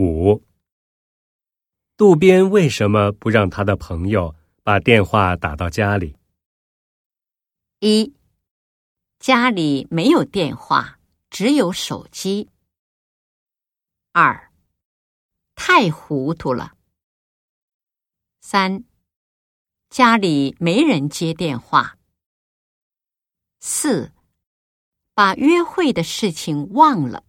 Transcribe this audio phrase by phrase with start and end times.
[0.00, 0.42] 五。
[1.98, 6.16] 渡边为什么不让他的朋友把电话打到家里？
[7.80, 8.14] 一。
[9.18, 12.48] 家里没有电话只有手机。
[14.12, 14.50] 二。
[15.54, 16.74] 太糊涂了。
[18.40, 18.84] 三。
[19.90, 21.98] 家里没人接电话。
[23.58, 24.12] 四。
[25.12, 27.24] 把约会的事情忘了。